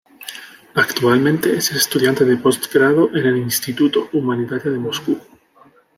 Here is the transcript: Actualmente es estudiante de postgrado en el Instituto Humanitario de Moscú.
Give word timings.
Actualmente 0.73 1.55
es 1.55 1.69
estudiante 1.71 2.25
de 2.25 2.35
postgrado 2.37 3.09
en 3.15 3.23
el 3.23 3.37
Instituto 3.37 4.09
Humanitario 4.13 4.71
de 4.71 4.79
Moscú. 4.79 5.19